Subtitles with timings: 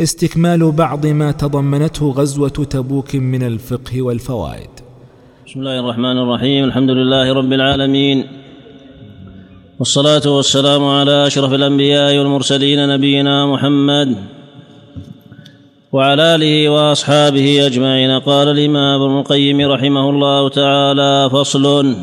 [0.00, 4.70] استكمال بعض ما تضمنته غزوة تبوك من الفقه والفوائد.
[5.46, 6.64] بسم الله الرحمن الرحيم.
[6.64, 8.26] الحمد لله رب العالمين.
[9.78, 14.16] والصلاة والسلام على أشرف الأنبياء والمرسلين نبينا محمد
[15.92, 18.10] وعلى آله وأصحابه أجمعين.
[18.20, 21.96] قال الإمام ابن القيم رحمه الله تعالى فصل.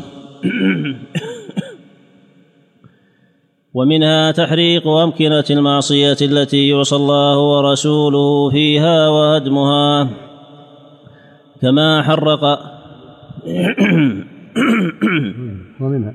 [3.76, 10.08] ومنها تحريق أمكنة المعصية التي يعصى الله ورسوله فيها وهدمها.
[11.62, 12.44] كما حرق
[15.80, 16.14] ومنها.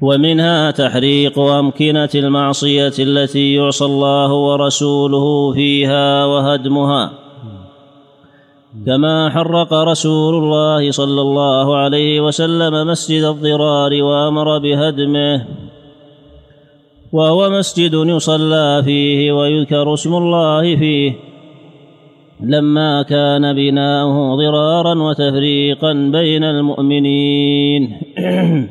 [0.00, 7.12] ومنها تحريق أمكنة المعصية التي يعصى الله ورسوله فيها وهدمها.
[8.86, 15.46] كما حرق رسول الله صلى الله عليه وسلم مسجد الضرار وأمر بهدمه.
[17.14, 21.12] وهو مسجد يصلى فيه ويذكر اسم الله فيه.
[22.40, 27.92] لما كان بناؤه ضرارا وتفريقا بين المؤمنين.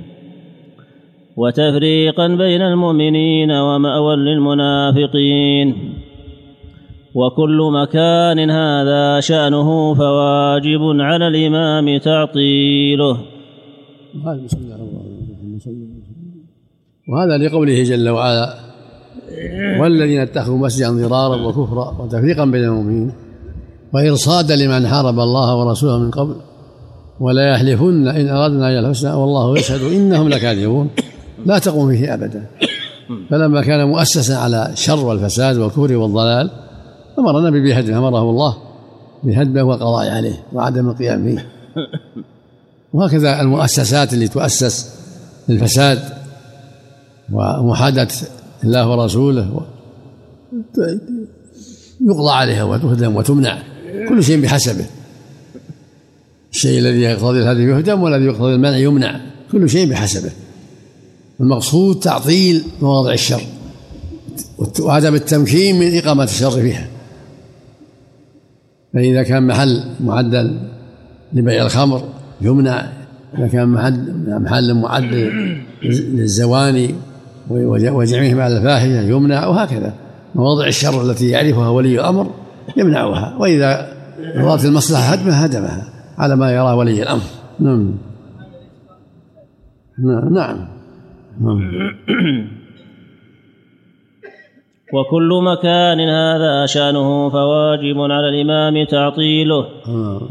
[1.38, 5.76] وتفريقا بين المؤمنين ومأوى للمنافقين.
[7.16, 13.18] وكل مكان هذا شأنه فواجب على الإمام تعطيله.
[17.08, 18.60] وهذا لقوله جل وعلا
[19.80, 23.12] والذين اتخذوا مسجدا ضرارا وكفرا وتفريقا بين المؤمنين
[23.94, 26.36] وإرصادا لمن حارب الله ورسوله من قبل
[27.20, 30.90] ولا يحلفن إن أردنا إلى الحسنى والله يشهد إنهم لكاذبون.
[31.46, 32.46] لا تقوم فيه أبدا.
[33.30, 36.50] فلما كان مؤسسا على الشر والفساد والكفر والضلال
[37.20, 38.58] أمر النبي بهدمه أمره الله
[39.24, 41.46] بهدمه والقضاء عليه وعدم القيام فيه.
[42.94, 44.96] وهكذا المؤسسات اللي تؤسس
[45.50, 46.23] للفساد
[47.34, 48.08] ومحادة
[48.64, 49.62] الله ورسوله.
[52.02, 53.64] يقضى عليها وتهدم وتمنع
[54.10, 54.86] كل شيء بحسبه.
[56.52, 60.32] الشيء الذي يقتضي الهدم يهدم والذي يقتضي المنع يمنع كل شيء بحسبه.
[61.40, 63.42] المقصود تعطيل مواضع الشر
[64.80, 66.88] وعدم التمكين من إقامة الشر فيها.
[68.94, 70.60] فإذا كان محل معدل
[71.34, 72.04] لبيع الخمر
[72.42, 72.92] يمنع
[73.38, 76.96] إذا كان محل محل معدل للزواني
[77.50, 79.94] وجمعهم على الفاحشة يمنع وهكذا.
[80.36, 82.28] مواضع الشر التي يعرفها ولي الأمر
[82.78, 83.88] يمنعها وإذا
[84.36, 87.22] أرادت المصلحة هدمها هدمها على ما يرى ولي الأمر.
[87.60, 87.94] نعم.
[90.00, 90.68] نعم, نعم.
[94.94, 99.66] وكل مكان هذا شأنه فواجب على الإمام تعطيله.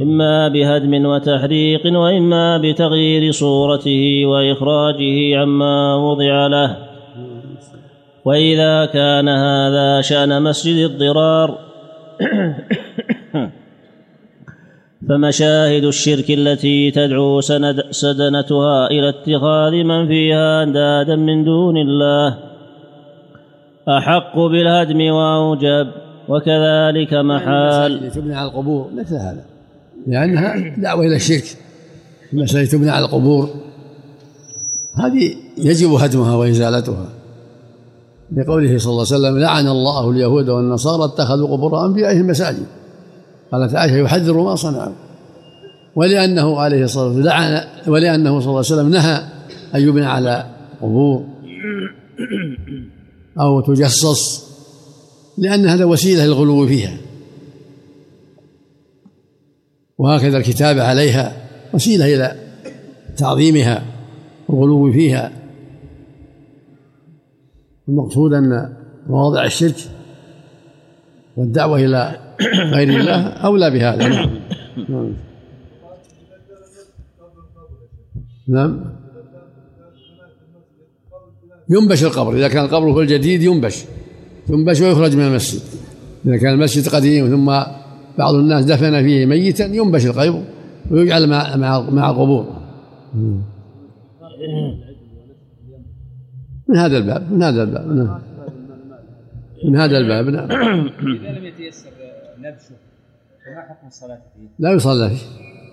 [0.00, 6.91] إما بهدم وتحريق وإما بتغيير صورته وإخراجه عما وضع له.
[8.24, 11.58] وإذا كان هذا شأن مسجد الضرار
[15.08, 22.38] فمشاهد الشرك التي تدعو سند سدنتها إلى اتخاذ من فيها أندادا من دون الله
[23.88, 25.88] أحق بالهدم وأوجب
[26.28, 29.44] وكذلك محال تبنى على القبور مثل هذا
[30.06, 31.44] لأنها دعوة إلى الشرك.
[32.32, 33.48] المسألة تبنى على القبور
[34.94, 37.21] هذه يجب هدمها وإزالتها.
[38.36, 42.66] لقوله صلى الله عليه وسلم لعن الله اليهود والنصارى اتخذوا قبور أنبيائهم مساجد.
[43.52, 44.92] قالت عائشة يحذر ما صنعوا.
[45.96, 49.22] ولأنه عليه الصلاة والسلام لعن ولأنه صلى الله عليه وسلم نهى
[49.74, 50.46] أن يبنى على
[50.82, 51.24] قبور
[53.40, 54.44] أو تجصص
[55.38, 56.96] لأن هذا وسيلة للغلو فيها.
[59.98, 61.36] وهكذا الكتابة عليها
[61.74, 62.36] وسيلة إلى
[63.16, 63.82] تعظيمها
[64.48, 65.41] والغلو فيها.
[67.88, 68.76] المقصود أن
[69.06, 69.76] مواضع الشرك
[71.36, 72.18] والدعوة إلى
[72.72, 74.08] غير الله أولى بهذا.
[74.88, 75.14] نعم.
[78.48, 78.84] نعم.
[81.70, 82.36] ينبش القبر.
[82.36, 83.84] إذا كان القبر هو الجديد ينبش.
[84.48, 85.62] ينبش ويخرج من المسجد.
[86.26, 87.46] إذا كان المسجد قديم ثم
[88.18, 90.42] بعض الناس دفن فيه ميتا ينبش القبر
[90.90, 92.46] ويجعل مع مع مع القبور.
[96.68, 98.18] من هذا الباب من هذا الباب نعم.
[99.64, 100.50] من هذا الباب نعم.
[100.50, 101.90] إذا لم يتيسر
[102.38, 102.74] نبشه
[103.44, 105.26] فما حكم الصلاة فيه؟ لا يصلى فيه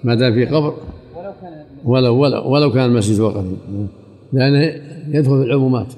[0.03, 0.74] ما دام في قبر.
[1.15, 3.88] ولو كان ولو ولو ولو كان المسجد هو قديم
[4.33, 4.59] لأنه
[5.07, 5.94] يدخل في العمومات.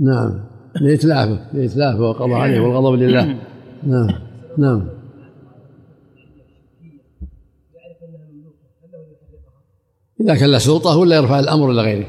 [0.00, 0.40] نعم.
[0.80, 3.36] لإتلافه لإتلافه والقضاء عليه والغضب لله.
[3.86, 4.08] نعم
[4.58, 4.88] نعم.
[10.22, 12.06] إذا كان له سلطة ولا يرفع الأمر إلى غيره.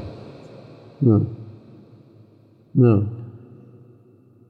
[1.02, 1.24] نعم.
[2.74, 3.06] نعم.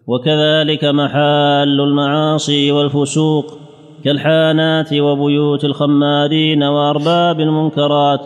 [0.07, 3.45] وكذلك محال المعاصي والفسوق
[4.05, 8.21] كالحانات وبيوت الخمارين وأرباب المنكرات.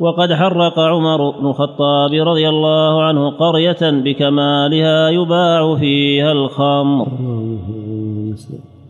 [0.00, 7.08] وقد حرق عمر بن الخطاب رضي الله عنه قرية بكمالها يباع فيها الخمر.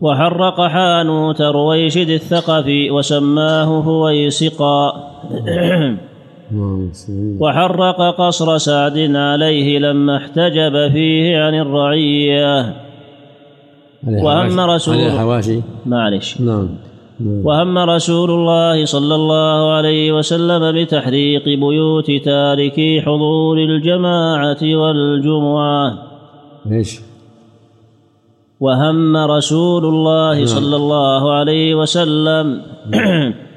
[0.01, 5.12] وحرق حانوت رويشد الثقفي وسماه هويسقا.
[7.39, 12.73] وحرق قصر سعد عليه لما احتجب فيه عن الرعية
[14.07, 16.69] وهم رسول الحواشي معلش نعم
[17.19, 17.45] نعم.
[17.45, 25.97] وهم رسول الله صلى الله عليه وسلم بتحريق بيوت تاركي حضور الجماعة والجمعة
[26.71, 26.99] إيش؟
[28.59, 30.45] وهم رسول الله نعم.
[30.45, 32.61] صلى الله عليه وسلم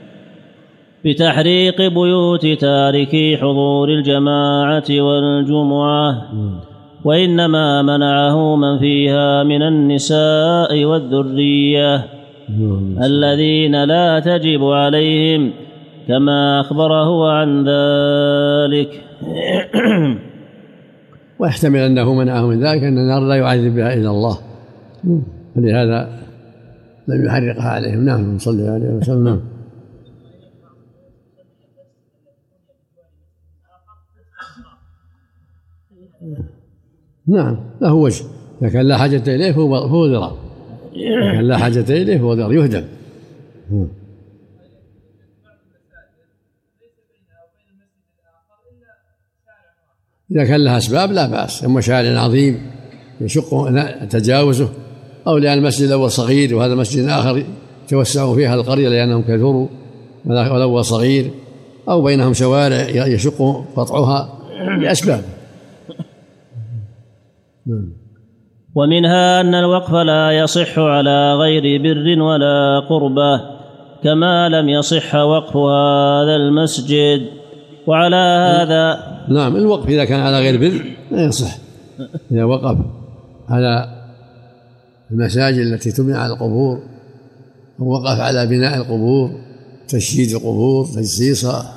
[1.05, 6.11] بتحريق بيوت تاركي حضور الجماعة والجمعة.
[6.35, 6.61] نعم.
[7.05, 12.07] وإنما منعه من فيها من النساء والذرية.
[12.59, 13.03] نعم.
[13.03, 15.53] الذين لا تجب عليهم
[16.09, 19.05] كما أخبره عن ذلك.
[21.39, 24.39] ويحتمل أنه منعه من ذلك أن النار لا يعذب بها إلا الله.
[25.55, 26.09] فلهذا
[27.09, 28.05] لم يحرقها عليهم.
[28.05, 29.56] نعم صلى عليه وسلم.
[36.23, 36.45] نعم
[37.27, 38.25] نعم له وجه
[38.63, 40.33] إذا كان لا حاجة إليه فهو فهو ذراع.
[40.95, 42.85] إذا كان لا حاجة إليه فهو ذراع يهدم.
[50.31, 51.65] إذا كان لها أسباب لا بأس.
[51.65, 52.71] أما شارع عظيم
[53.21, 53.71] يشق
[54.11, 54.69] تجاوزه
[55.27, 57.45] أو لأن المسجد الأول صغير وهذا مسجد آخر
[57.85, 59.69] يتوسع فيها القرية لأنهم كثروا
[60.27, 61.31] والأول صغير
[61.89, 64.39] أو بينهم شوارع يشق قطعها
[64.81, 65.23] لأسباب.
[65.23, 65.36] نعم
[68.75, 73.41] ومنها أن الوقف لا يصح على غير بر ولا قربة
[74.03, 77.21] كما لم يصح وقف هذا المسجد.
[77.87, 78.99] وعلى هذا
[79.29, 81.59] نعم الوقف إذا كان على غير بر لا يصح.
[82.31, 82.79] إذا وقف
[83.49, 83.89] على
[85.11, 86.79] المساجد التي تبنى على القبور
[87.81, 89.31] أو وقف على بناء القبور
[89.89, 91.73] تشييد القبور تجسيسها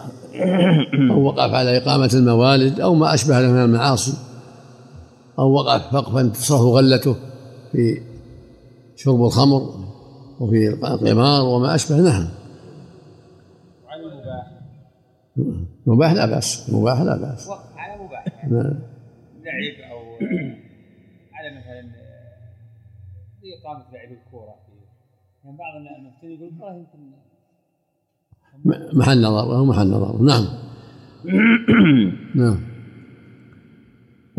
[1.12, 4.29] أو وقف على إقامة الموالد أو ما أشبه له من المعاصي.
[5.40, 7.16] أو وقف وقفا تصرف غلته
[7.72, 8.02] في
[8.96, 9.62] شرب الخمر
[10.40, 12.28] وفي القمار وما أشبه نعم.
[13.86, 14.48] وعلى المباح.
[15.88, 17.48] مباح لا بأس مباح لا بأس.
[17.48, 18.46] وقف على مباح.
[18.46, 18.80] نعم.
[19.44, 19.98] لعب أو
[21.34, 21.82] على مثلا
[23.44, 24.56] لإقامة لعب الكورة
[25.44, 27.12] يعني بعض المفتين يقول والله يمكن
[28.98, 30.22] محل نظر محل نظر.
[30.22, 30.48] نعم.
[32.36, 32.69] نعم.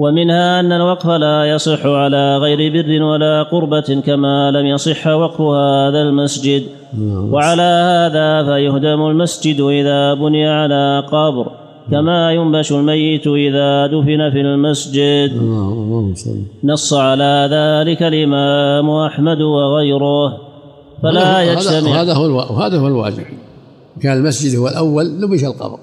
[0.00, 6.00] ومنها أن الوقف لا يصح على غير بر ولا قربة كما لم يصح وقف هذا
[6.02, 6.62] المسجد.
[7.32, 11.46] وعلى هذا فيهدم المسجد إذا بني على قبر
[11.90, 15.30] كما ينبش الميت إذا دفن في المسجد.
[16.64, 20.38] نص على ذلك الإمام أحمد وغيره.
[21.02, 23.24] فلا يجتمع هذا هو وهذا هو الواجب.
[24.02, 25.78] كان المسجد هو الأول نبش القبر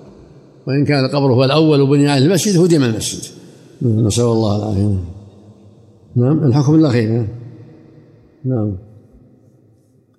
[0.68, 3.37] وإن كان القبر هو الأول وبني عليه المسجد هدم المسجد.
[3.82, 4.96] نسأل الله العافية.
[6.16, 7.10] نعم الحكم الأخير.
[7.10, 7.28] نعم.
[8.46, 8.78] نعم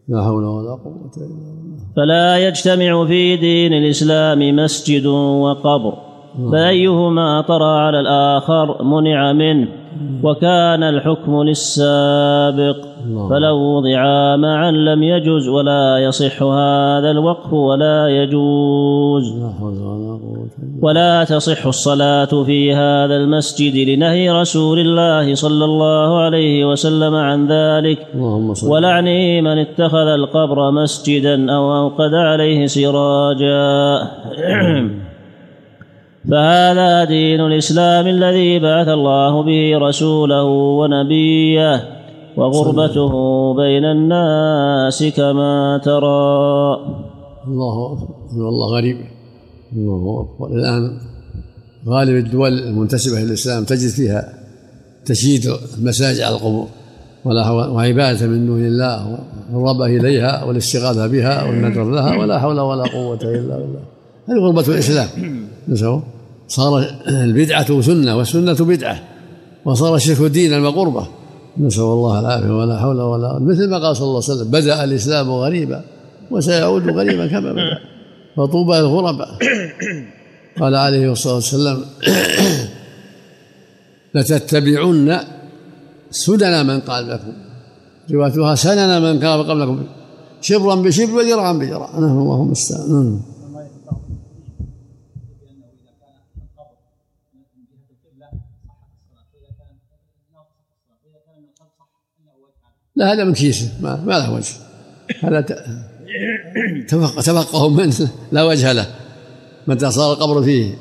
[0.08, 1.78] لا حول ولا قوة إلا بالله.
[1.96, 5.94] فلا يجتمع في دين الإسلام مسجد وقبر.
[6.52, 9.68] فأيهما طرى على الآخر منع منه.
[10.22, 12.87] وكان الحكم للسابق.
[13.30, 19.34] فلو وضعا معا لم يجز ولا يصح هذا الوقف ولا يجوز.
[20.82, 28.06] ولا تصح الصلاة في هذا المسجد لنهي رسول الله صلى الله عليه وسلم عن ذلك.
[28.66, 33.98] ولعني من اتخذ القبر مسجدا أو اوقد عليه سراجا.
[36.30, 41.97] فهذا دين الإسلام الذي بعث الله به رسوله ونبيه.
[42.38, 43.12] وغربته
[43.54, 46.76] بين الناس كما ترى.
[47.46, 48.08] الله أكبر.
[48.36, 48.96] والله غريب.
[49.76, 50.56] الله أكبر.
[50.56, 50.98] الآن
[51.88, 54.32] غالب الدول المنتسبة للإسلام تجد فيها
[55.04, 56.66] تشييد المساجد على القبور
[57.24, 59.18] ولا حول- وعبادة من دون الله
[59.52, 63.80] والرغبة إليها والاستغاثة بها والنذر لها ولا حول ولا قوة إلا بالله.
[64.28, 65.08] هذه غربة الإسلام.
[65.68, 66.00] نسوا
[66.48, 68.98] صار البدعة سنة والسنة بدعة.
[69.64, 71.06] وصار الشرك دينا وقربة.
[71.60, 75.30] نسأل الله العافية ولا حول ولا مثل ما قال صلى الله عليه وسلم بدأ الإسلام
[75.30, 75.84] غريبا
[76.30, 77.78] وسيعود غريبا كما بدأ.
[78.36, 79.28] فطوبى للغرباء
[80.60, 81.78] قال عليه الصلاة والسلام
[84.14, 85.20] لتتبعن
[86.10, 87.32] سدنا من قال لكم
[88.12, 89.82] روايتها سنن من قال قبلكم.
[90.40, 93.20] شبرا بشبر وذراعا بذراع نعم الله المستعان
[102.98, 104.54] لا هذا من كيسه ما, ما له وجه.
[105.20, 105.40] هذا
[106.88, 107.94] تفقه منه
[108.32, 108.86] لا وجه له.
[109.66, 110.74] متى صار القبر فيه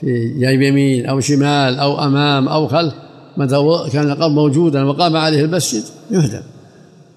[0.00, 2.94] في جانب يمين أو شمال أو أمام أو خلف
[3.36, 6.42] متى كان القبر موجودا وقام عليه المسجد يهدم.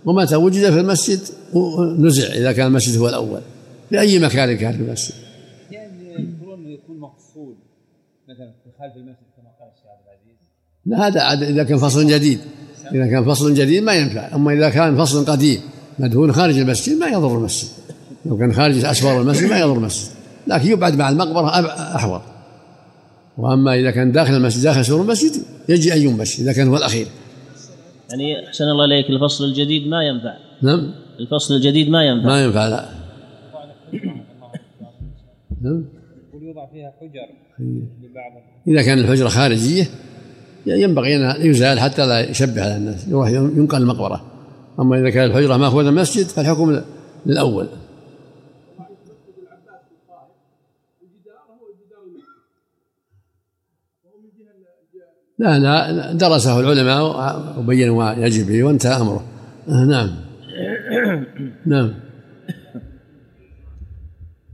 [0.06, 1.20] ومتى وجد في المسجد
[2.00, 3.42] نزع إذا كان المسجد هو الأول.
[3.90, 5.16] في أي مكان كان في المسجد.
[5.72, 7.56] يعني يقولون يكون مفصول
[8.30, 10.40] مثلا في خلف المسجد كما قال الشيخ عبد العزيز.
[10.86, 12.40] لا هذا إذا كان فصل جديد.
[12.94, 14.36] إذا كان فصل جديد ما ينفع.
[14.36, 15.60] أما إذا كان فصل قديم
[16.00, 17.70] مدهون خارج المسجد ما يضر المسجد.
[18.26, 20.12] لو كان خارج اسوار المسجد ما يضر المسجد.
[20.48, 21.50] لكن يبعد مع المقبرة
[21.96, 22.22] أحوط.
[23.38, 25.32] وأما إذا كان داخل المسجد داخل سور المسجد
[25.70, 27.08] يجي ان ينبش إذا كان هو الأخير.
[28.10, 30.34] يعني أحسن الله إليك الفصل الجديد ما ينفع.
[30.62, 30.92] نعم.
[31.20, 32.26] الفصل الجديد ما ينفع.
[32.28, 32.90] ما ينفع لا.
[35.62, 35.86] نعم.
[36.42, 37.28] يوضع فيها حجر.
[37.60, 38.32] لبعض.
[38.68, 39.84] إذا كان الحجرة خارجية
[40.66, 43.08] ينبغي أن يزال حتى لا يشبه على الناس.
[43.08, 44.26] يروح ينقل المقبرة.
[44.80, 46.82] أما إذا كان الحجرة ماخوذه المسجد فالحكم
[47.26, 47.68] للأول.
[55.40, 57.04] لا لا درسه العلماء
[57.60, 59.24] وبينوا ما يجب به وانتهى أمره.
[59.68, 60.16] نعم.
[61.66, 61.94] نعم.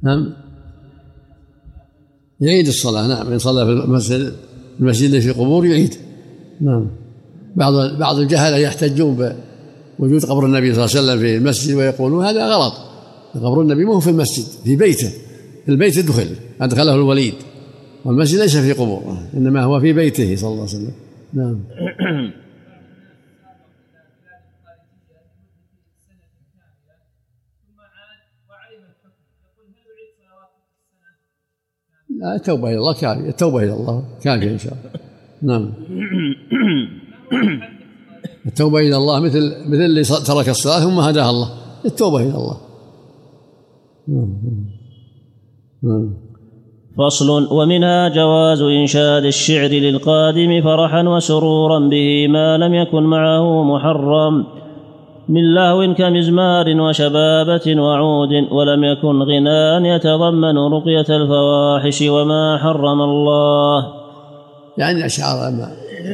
[0.03, 0.33] نعم.
[2.39, 3.07] يعيد الصلاة.
[3.07, 4.33] نعم إن صلى في المسجد.
[4.79, 5.95] المسجد في قبور يعيد.
[6.61, 6.87] نعم.
[7.55, 9.33] بعض بعض الجهلة يحتجون
[9.99, 12.73] بوجود قبر النبي صلى الله عليه وسلم في المسجد ويقولون هذا غلط.
[13.35, 15.11] قبر النبي مو في المسجد في بيته.
[15.69, 16.27] البيت دخل
[16.61, 17.33] أدخله الوليد.
[18.05, 20.91] والمسجد ليس في قبور إنما هو في بيته صلى الله عليه وسلم.
[21.33, 21.59] نعم.
[32.23, 33.29] التوبة إلى الله كافية.
[33.29, 34.91] التوبة إلى الله كافية إن شاء الله.
[35.41, 35.73] نعم.
[38.45, 41.49] التوبة إلى الله مثل مثل اللي ترك الصلاة ثم هداها الله.
[41.85, 42.57] التوبة إلى الله.
[44.07, 44.33] نعم
[45.83, 46.13] نعم.
[46.97, 47.53] فصل.
[47.53, 54.60] ومنها جواز إنشاد الشعر للقادم فرحا وسرورا به ما لم يكن معه محرم.
[55.29, 63.93] من لهو كمزمار وشبابة وعود ولم يكن غناء يتضمن رقية الفواحش وما حرم الله.
[64.77, 65.53] يعني الأشعار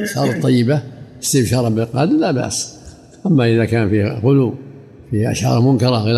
[0.04, 0.82] صارت طيبة
[1.22, 2.78] استبشارا بالقادم لا بأس.
[3.26, 4.54] أما إذا كان فيه غلو
[5.10, 6.08] فيه أشعار منكرة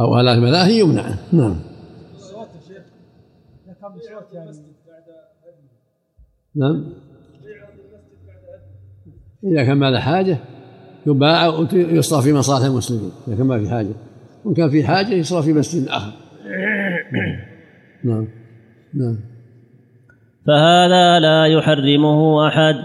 [0.00, 1.04] أو آلات ملاهي يمنع.
[1.32, 1.56] نعم.
[6.54, 6.84] نعم.
[9.44, 10.38] إذا كان ما له حاجة
[11.06, 13.94] يباع ويصرف في مصالح المسلمين إذا كان ما في حاجة.
[14.44, 16.12] وإن كان في حاجة يصرف في مسجد آخر.
[18.04, 18.28] نعم
[18.94, 19.18] نعم.
[20.46, 22.76] فهذا لا يحرمه أحد.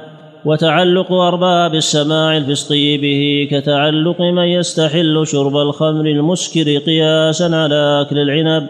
[0.45, 8.67] وتعلق أرباب السماع الفسقي به كتعلق من يستحل شرب الخمر المسكر قياسا على أكل العنب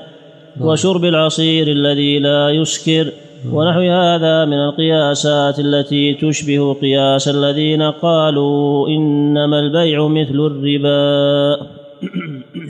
[0.62, 3.12] وشرب العصير الذي لا يسكر.
[3.52, 11.58] ونحو هذا من القياسات التي تشبه قياس الذين قالوا إنما البيع مثل الربا.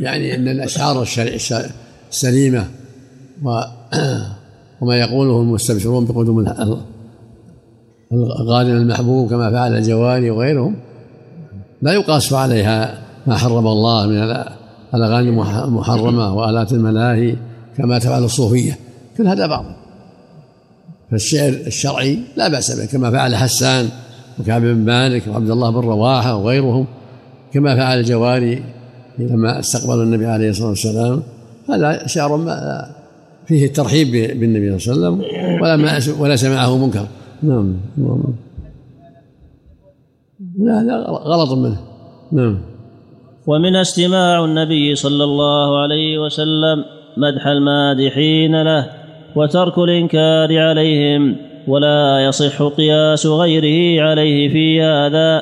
[0.01, 1.07] يعني أن الاشعار
[2.11, 2.67] السليمة
[4.81, 6.39] وما يقوله المستبشرون بقدوم
[8.11, 10.75] الغانم المحبوب كما فعل الجواري وغيرهم
[11.81, 14.17] لا يقاس عليها ما حرم الله من
[14.93, 15.29] الأغاني
[15.65, 17.35] المحرمة وآلات الملاهي
[17.77, 18.77] كما تفعل الصوفية.
[19.17, 19.65] كل هذا بعض
[21.11, 23.89] فالشعر الشرعي لا بأس به كما فعل حسان
[24.39, 26.87] وكعب بن مالك وعبد الله بن رواحة وغيرهم
[27.53, 28.63] كما فعل الجواري
[29.19, 31.23] لما استقبلوا النبي عليه الصلاة والسلام.
[31.69, 32.45] هذا شعر
[33.47, 37.07] فيه الترحيب بالنبي صلى الله عليه وسلم ولا وليس معه منكر.
[37.43, 37.75] نعم.
[40.59, 41.77] لا لا غلط منه.
[42.31, 42.61] نعم.
[43.47, 46.77] ومن استماع النبي صلى الله عليه وسلم
[47.17, 48.89] مدح المادحين له.
[49.35, 51.35] وترك الإنكار عليهم
[51.67, 55.41] ولا يصح قياس غيره عليه في هذا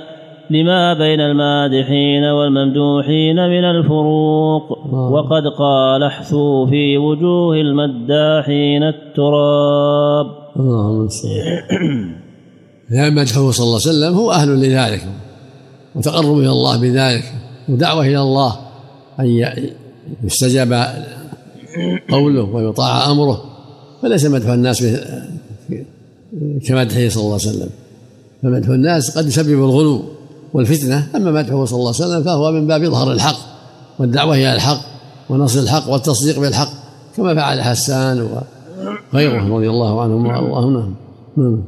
[0.49, 4.71] لما بين المادحين والممدوحين من الفروق.
[4.93, 10.25] وقد قال احثوا في وجوه المداحين التراب.
[10.59, 11.07] اللهم
[12.89, 15.01] لأن مدحه صلى الله عليه وسلم هو أهل لذلك
[15.95, 17.23] وتقرب إلى الله بذلك
[17.69, 18.53] ودعوة إلى الله
[19.19, 19.45] أن
[20.23, 20.87] يستجاب
[22.09, 23.52] قوله ويطاع أمره.
[24.03, 24.83] فليس مدح الناس
[26.67, 27.69] كمدحه صلى الله عليه وسلم.
[28.43, 30.03] فمدح الناس قد يسبب الغلو
[30.53, 33.37] والفتنة أما مدحه صلى الله عليه وسلم فهو من باب إظهار الحق
[33.99, 34.81] والدعوة إلى الحق
[35.29, 36.69] ونصر الحق والتصديق بالحق
[37.17, 38.21] كما فعل حسان
[39.13, 40.95] وغيره رضي الله عنهم وأرضاهم.
[41.37, 41.63] نعم.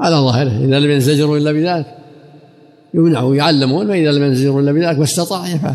[0.00, 1.86] على ظاهره إذا لم ينزجروا إلا بذلك
[2.94, 5.74] يمنعوا يعلمون فإذا لم ينزجروا إلا بذلك ما استطاع يفعل.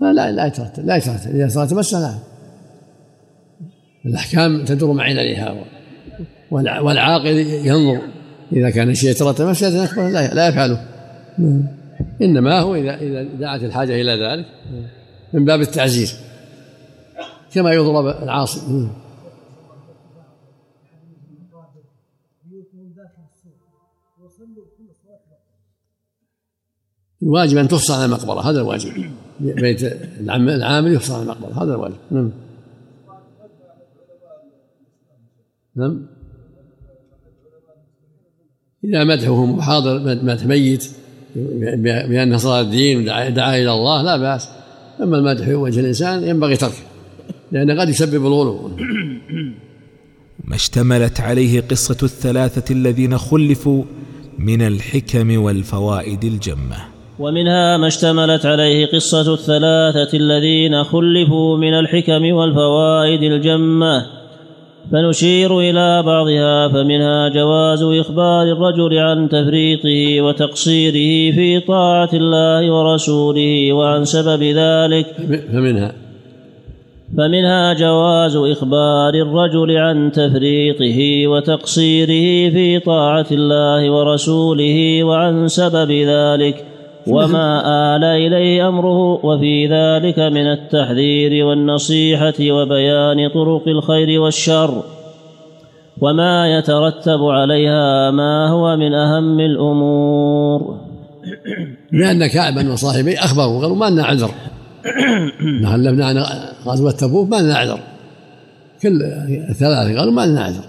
[0.00, 1.30] لا لا يترتب لا يترتب.
[1.30, 2.18] إذا ترتب السلام
[4.06, 5.64] الأحكام تدور مع عللها
[6.50, 7.36] والعاقل
[7.66, 8.02] ينظر.
[8.52, 10.86] إذا كان الشيء يترتب مفسدة أكبر لا, لا يفعله.
[12.22, 14.46] إنما هو إذا إذا دعت الحاجة إلى ذلك
[15.32, 16.08] من باب التعزير.
[17.52, 18.88] كما يضرب العاصي.
[27.22, 29.10] الواجب أن تفصل عن المقبرة هذا الواجب.
[29.40, 29.82] بيت
[30.20, 31.62] العامل يفصل عن المقبرة.
[31.62, 32.30] هذا الواجب نعم.
[35.76, 36.06] نعم.
[38.84, 40.90] إذا مدحه حاضر مدح ميت
[41.84, 44.48] بأنه صار الدين ودعا إلى الله لا بأس.
[45.02, 46.74] أما المدح في وجه الإنسان ينبغي تركه
[47.52, 48.70] لأنه قد يسبب الغلو.
[50.44, 53.84] ما اشتملت عليه قصة الثلاثة الذين خلفوا
[54.38, 56.95] من الحكم والفوائد الجمة.
[57.18, 64.06] ومنها ما اشتملت عليه قصة الثلاثة الذين خلفوا من الحكم والفوائد الجمة.
[64.92, 74.04] فنشير إلى بعضها فمنها جواز إخبار الرجل عن تفريطه وتقصيره في طاعة الله ورسوله وعن
[74.04, 75.06] سبب ذلك.
[75.52, 75.92] فمنها؟
[77.18, 86.75] فمنها جواز إخبار الرجل عن تفريطه وتقصيره في طاعة الله ورسوله وعن سبب ذلك.
[87.06, 87.62] وما
[87.96, 94.82] آل إليه أمره وفي ذلك من التحذير والنصيحة وبيان طرق الخير والشر.
[96.00, 100.80] وما يترتب عليها ما هو من أهم الأمور.
[101.92, 104.30] لأن كعبا وصاحبيه أخبروا قالوا ما لنا عذر.
[105.62, 106.24] تكلمنا عن
[106.66, 107.80] غزوة تبوك ما لنا عذر.
[108.82, 109.02] كل
[109.50, 110.64] الثلاثة قالوا ما لنا عذر.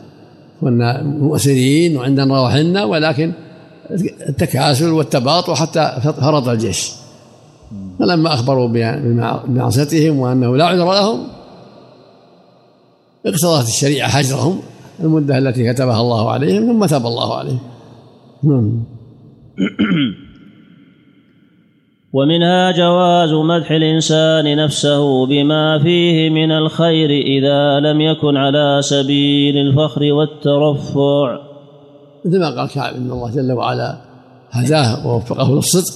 [0.62, 3.34] كنا مؤسرين وعندنا رواحلنا ولكن
[4.30, 6.92] التكاسل والتباطؤ حتى فرط الجيش.
[8.00, 11.28] فلما أخبروا بمعصيتهم وأنه لا عذر لهم
[13.26, 14.60] اقتضت الشريعة حجرهم
[15.00, 17.60] المدة التي كتبها الله عليهم ثم تاب الله عليهم.
[18.44, 18.84] نعم.
[22.14, 30.14] ومنها جواز مدح الإنسان نفسه بما فيه من الخير إذا لم يكن على سبيل الفخر
[30.14, 31.47] والترفع.
[32.28, 33.98] مثل ما قال كعب إن الله جل وعلا
[34.52, 35.94] هداه ووفقه للصدق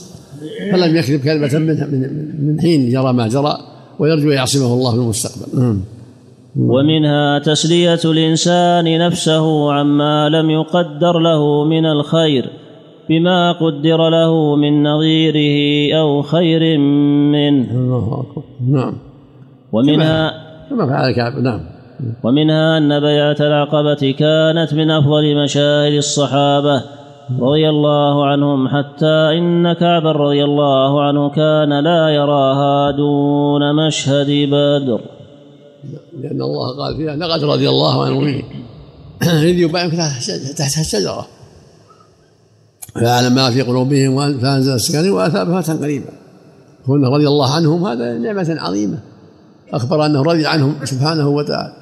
[0.72, 1.76] فلم يكذب كلمة من
[2.48, 3.58] من حين جرى ما جرى
[4.00, 5.60] ويرجو يعصمه الله في المستقبل.
[5.60, 5.82] نعم.
[6.58, 12.50] ومنها تسلية الإنسان نفسه عما لم يقدر له من الخير
[13.10, 16.78] بما قدر له من نظيره أو خير
[17.32, 17.72] منه.
[17.72, 18.44] الله أكبر.
[18.70, 18.94] نعم.
[19.72, 20.32] ومنها
[20.70, 21.62] كما فعل كعب نعم.
[22.24, 26.84] ومنها أن بيعة العقبة كانت من أفضل مشاهد الصحابة
[27.40, 35.02] رضي الله عنهم حتى إن كعبا رضي الله عنه كان لا يراها دون مشهد بدر.
[36.22, 38.44] لأن الله قال فيها لقد رضي الله عن المؤمنين
[39.24, 39.92] إذ يبايعك
[40.58, 41.28] تحت الشجرة.
[42.94, 46.10] فيعلم ما في قلوبهم فأنزل السكن وأثاب فتحا قريبا.
[46.86, 49.00] كون رضي الله عنهم هذا نعمة عظيمة.
[49.74, 51.74] أخبر أنه رضي عنهم سبحانه وتعالى.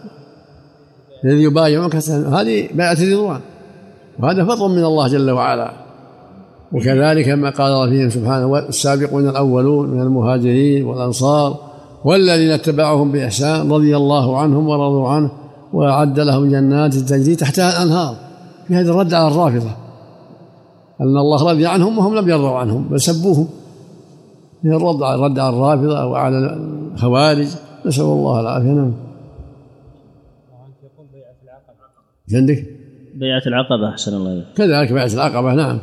[1.25, 3.39] الذي يبايعك هذه بيعة رضوان
[4.19, 5.71] وهذا فضل من الله جل وعلا.
[6.71, 11.58] وكذلك ما قال فيهم سبحانه السابقون الأولون من المهاجرين والأنصار
[12.06, 15.32] والذين اتبعهم بإحسان رضي الله عنهم ورضوا عنه
[15.73, 18.15] وأعد لهم جنات تجري تحتها الأنهار.
[18.67, 19.71] في هذا الرد على الرافضة.
[21.02, 23.47] أن الله رضي عنهم وهم لم يرضوا عنهم بل سبوهم.
[24.63, 26.58] من الرد على الرافضة وعلى
[26.93, 27.47] الخوارج.
[27.89, 28.93] نسأل الله العافية نعم.
[32.34, 32.65] عندك؟
[33.15, 34.45] بيعة العقبة أحسن الله إليك.
[34.56, 35.80] كذلك بيعة العقبة نعم.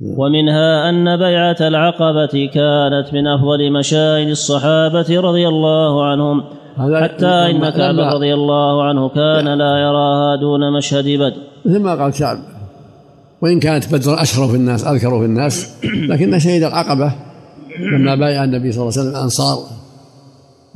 [0.00, 6.44] ومنها أن بيعة العقبة كانت من أفضل مشاهد الصحابة رضي الله عنهم
[6.78, 11.42] حتى إن كعب رضي الله عنه كان لا يراها دون مشهد بدر.
[11.64, 12.59] مثل ما قال كعب.
[13.42, 15.70] وإن كانت بدر أشرف الناس أذكر في الناس
[16.08, 17.12] لكن شهد العقبة
[17.92, 19.58] لما بايع النبي صلى الله عليه وسلم الأنصار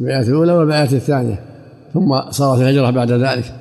[0.00, 1.40] البيعة الأولى والبيعة الثانية
[1.94, 3.54] ثم صارت الهجرة بعد ذلك.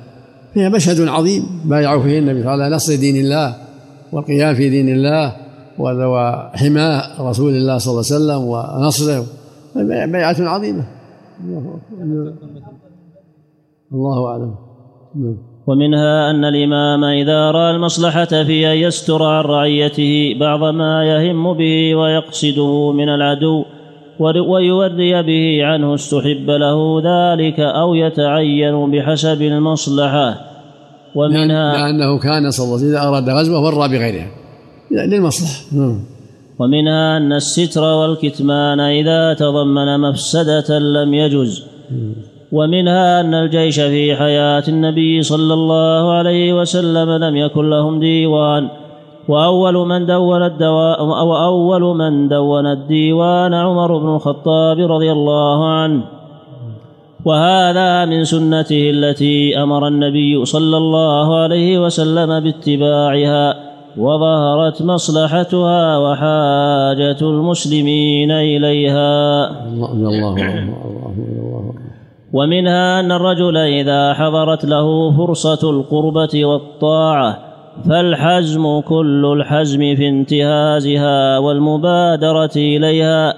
[0.54, 3.56] فيها مشهد عظيم بايعوا فيه النبي صلى الله عليه وسلم نصر دين الله
[4.12, 5.36] والقيام في دين الله
[5.78, 9.26] وحماة رسول الله صلى الله عليه وسلم ونصره.
[10.06, 10.84] بيعة عظيمة.
[13.92, 14.54] الله أعلم.
[15.14, 15.53] نعم.
[15.66, 21.94] ومنها أن الإمام إذا رأى المصلحة في أن يستر عن رعيته بعض ما يهم به
[21.94, 23.64] ويقصده من العدو
[24.20, 30.34] ويوري به عنه استحب له ذلك أو يتعين بحسب المصلحة.
[31.14, 34.30] ومنها لأنه كان صلى الله عليه وسلم إذا أراد غزوة ورى بغيرها.
[34.90, 35.76] للمصلحة.
[35.76, 36.00] نعم.
[36.58, 41.64] ومنها أن الستر والكتمان إذا تضمن مفسدة لم يجز.
[42.54, 48.68] ومنها أن الجيش في حياة النبي صلى الله عليه وسلم لم يكن لهم ديوان
[49.28, 56.00] وأول من دون الدواء وأول من دون الديوان عمر بن الخطاب رضي الله عنه.
[57.24, 63.54] وهذا من سنته التي أمر النبي صلى الله عليه وسلم باتباعها
[63.98, 69.50] وظهرت مصلحتها وحاجة المسلمين إليها.
[69.66, 71.03] الله الله الله.
[72.34, 77.38] ومنها أن الرجل إذا حضرت له فرصة القربة والطاعة
[77.88, 83.34] فالحزم كل الحزم في انتهازها والمبادرة إليها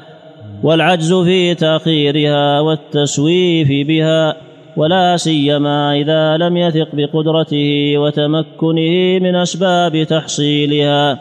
[0.62, 4.36] والعجز في تأخيرها والتسويف بها
[4.76, 11.18] ولا سيما إذا لم يثق بقدرته وتمكنه من أسباب تحصيلها.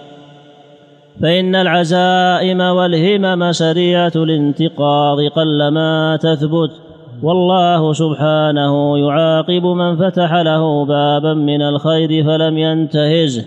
[1.21, 6.84] فإن العزائم والهمم سريعة الانتقاض قلما تثبت
[7.23, 13.45] والله سبحانه يعاقب من فتح له بابا من الخير فلم ينتهزه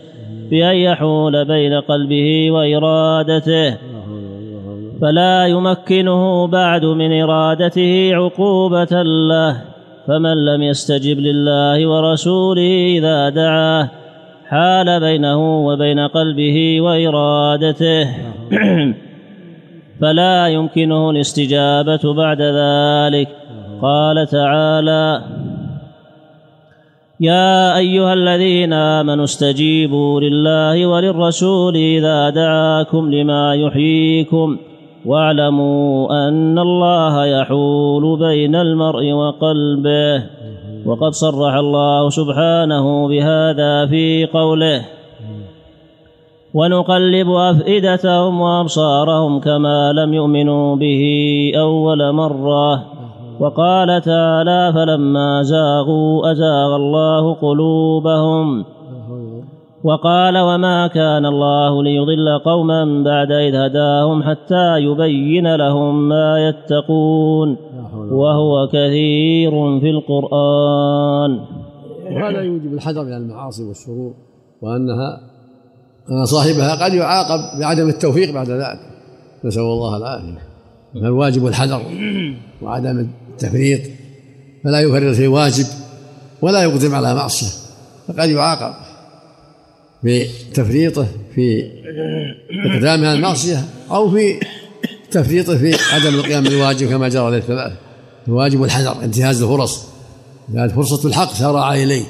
[0.51, 3.77] بأن يحول بين قلبه وإرادته.
[5.01, 9.57] فلا يمكنه بعد من إرادته عقوبة له.
[10.07, 13.91] فمن لم يستجب لله ورسوله إذا دعاه
[14.47, 18.09] حال بينه وبين قلبه وإرادته.
[20.01, 23.29] فلا يمكنه الاستجابة بعد ذلك.
[23.83, 25.23] قال تعالى
[27.21, 34.57] يا أيها الذين آمنوا استجيبوا لله وللرسول إذا دعاكم لما يحييكم
[35.07, 40.23] واعلموا أن الله يحول بين المرء وقلبه
[40.87, 44.85] وقد صرح الله سبحانه بهذا في قوله
[46.55, 51.03] ونقلب أفئدتهم وأبصارهم كما لم يؤمنوا به
[51.57, 52.98] أول مرة.
[53.41, 58.65] وقال تعالى فلما زاغوا أزاغ الله قلوبهم.
[59.85, 67.57] وقال وما كان الله ليضل قوما بعد إذ هداهم حتى يبين لهم ما يتقون.
[68.11, 71.41] وهو كثير في القرآن.
[72.13, 74.13] وهذا يوجب الحذر من المعاصي والشرور
[74.63, 75.21] وأنها
[76.11, 78.81] أن صاحبها قد يعاقب بعدم التوفيق بعد ذلك.
[79.45, 80.39] نسأل الله العافية.
[80.95, 81.81] فالواجب الحذر
[82.63, 83.07] وعدم
[83.43, 83.81] التفريط
[84.65, 85.67] فلا يفرط في واجب
[86.43, 87.49] ولا يقدم على معصيه
[88.09, 88.75] فقد يعاقب
[90.03, 91.71] بتفريطه في
[92.67, 94.41] إقدام على المعصية أو في
[95.11, 97.73] تفريطه في عدم القيام بالواجب كما جرى للثلاث
[98.29, 99.85] الواجب الحذر انتهاز الفرص.
[100.49, 102.05] جاءت فرصة الحق سارع إليه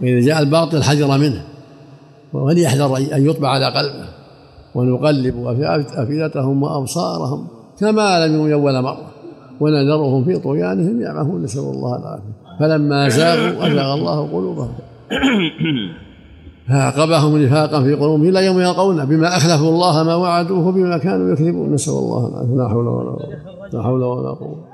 [0.00, 1.44] وإذا جاء الباطل حذر منه
[2.32, 4.08] وليحذر أن يطبع على قلبه
[4.74, 5.46] ونقلب
[5.94, 7.48] أفئدتهم وأبصارهم
[7.80, 9.10] كما لم يكن أول مرة.
[9.60, 12.58] ونذرهم في طغيانهم يعمهون نسأل الله العافية.
[12.60, 14.74] فلما زاغوا أزاغ الله قلوبهم.
[16.68, 21.72] فعقبهم نفاقا في قلوبهم إلى يوم يلقونه بما أخلفوا الله ما وعدوه بما كانوا يكذبون.
[21.72, 22.54] نسأل الله العافية.
[22.54, 24.64] لا حول ولا قوة لا حول ولا قوة.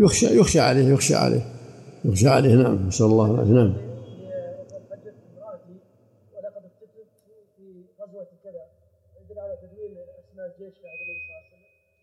[0.00, 1.42] يخشى يخشى عليه يخشى عليه.
[2.04, 2.54] يخشى عليه.
[2.54, 3.52] نعم نسأل الله العافية.
[3.52, 3.87] نعم.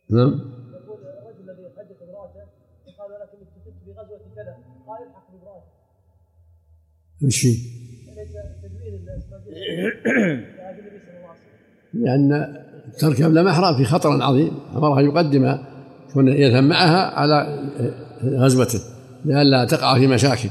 [0.10, 0.28] نعم.
[0.28, 2.44] يقول الرجل الذي حدث امرأته
[2.98, 3.38] قال ولكن
[4.36, 4.54] كذا.
[4.88, 5.76] قال الحق بامرأته.
[7.24, 7.48] وش
[11.94, 12.56] لأن
[13.00, 14.52] تركب لمحرم في خطر عظيم.
[14.76, 15.58] أمرها يقدم
[16.10, 17.70] يكون يذهب معها على
[18.24, 18.80] غزوته
[19.26, 20.50] لئلا تقع في مشاكل.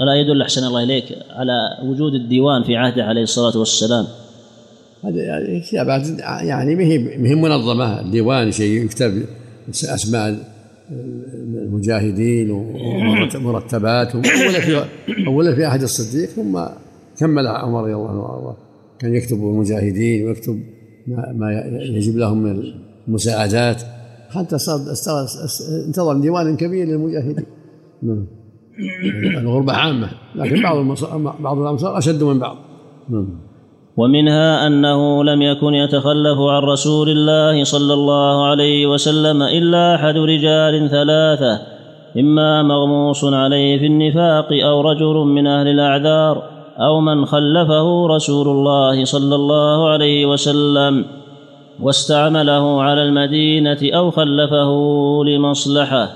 [0.00, 4.06] لا يدل أحسن الله إليك على وجود الديوان في عهده عليه الصلاة والسلام.
[5.06, 6.84] هذه يعني كتابات يعني ما
[7.28, 9.22] هي منظمة الديوان شيء يكتب
[9.68, 10.36] أسماء
[10.90, 14.84] المجاهدين ومرتبات أولا في
[15.26, 16.60] أولا في عهد الصديق ثم
[17.18, 18.56] كمل عمر رضي الله عنه
[18.98, 20.62] كان يكتب المجاهدين ويكتب
[21.06, 22.62] ما, ما يجب لهم من
[23.08, 23.82] المساعدات.
[24.30, 25.26] حتى صار
[25.86, 27.44] انتظم ديوان كبير للمجاهدين.
[28.02, 28.26] نعم.
[29.38, 30.76] الغربة عامة لكن بعض
[31.40, 32.56] بعض الأمصار أشد من بعض.
[33.10, 33.45] نعم.
[33.96, 40.90] ومنها أنه لم يكن يتخلف عن رسول الله صلى الله عليه وسلم إلا أحد رجال
[40.90, 41.60] ثلاثة
[42.18, 46.42] إما مغموس عليه في النفاق أو رجل من أهل الأعذار
[46.78, 51.04] أو من خلفه رسول الله صلى الله عليه وسلم
[51.80, 54.70] واستعمله على المدينة أو خلفه
[55.24, 56.08] لمصلحة.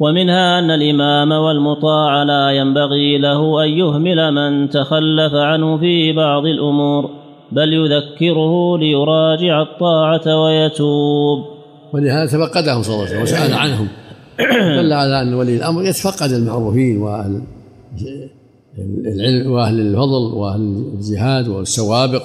[0.00, 7.10] ومنها أن الإمام والمطاع لا ينبغي له أن يهمل من تخلف عنه في بعض الأمور
[7.52, 11.44] بل يذكره ليراجع الطاعة ويتوب.
[11.92, 13.88] ولهذا تفقدهم صلى الله عليه وسلم وسأل عنهم.
[14.78, 17.42] دل على أن ولي الأمر يتفقد المعروفين وأهل
[19.06, 22.22] العلم وأهل الفضل وأهل الجهاد والسوابق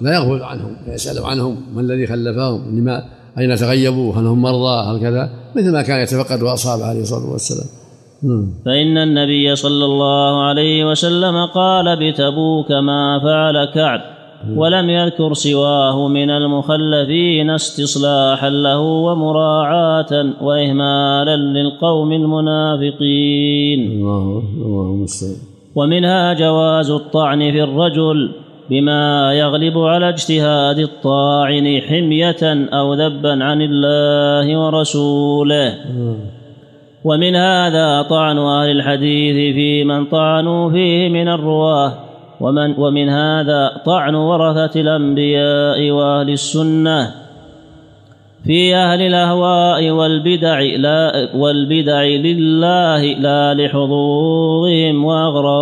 [0.00, 3.04] لا يغفل عنهم يسأل عنهم ما الذي خلفهم لما
[3.38, 7.66] أين تغيبوا هل هم مرضى؟ هل كذا؟ مثل ما كان يتفقد أصحابه عليه الصلاة والسلام.
[8.64, 14.00] فإن النبي صلى الله عليه وسلم قال بتبوك ما فعل كعب
[14.56, 23.92] ولم يذكر سواه من المخلفين استصلاحا له ومراعاة وإهمالا للقوم المنافقين.
[23.92, 25.06] الله اللهم
[25.74, 28.30] ومنها جواز الطعن في الرجل
[28.70, 35.74] بما يغلب على اجتهاد الطاعن حمية أو ذبا عن الله ورسوله.
[37.04, 41.92] ومن هذا طعن أهل الحديث في من طعنوا فيه من الرواة
[42.40, 47.28] ومن ومن هذا طعن ورثة الأنبياء وأهل السنة.
[48.44, 55.58] في أهل الأهواء والبدع لا والبدع لله لا لحظوظهم وأغراضهم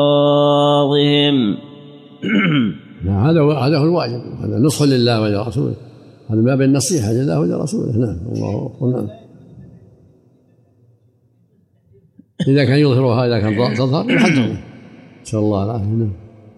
[3.04, 5.74] هذا هو هذا هو الواجب هذا نصح لله ولرسوله.
[6.30, 7.96] هذا باب النصيحه لله ولرسوله.
[7.96, 9.08] نعم الله أكبر نعم.
[12.48, 14.56] إذا كان يظهرها إذا كان تظهر يحذر
[15.22, 16.12] نسال الله العافيه نعم.